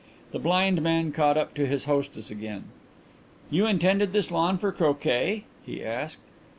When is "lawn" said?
4.31-4.57